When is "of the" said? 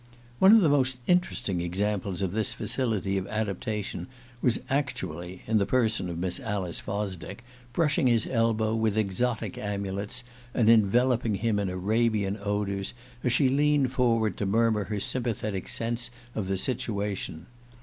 0.55-0.67, 16.33-16.57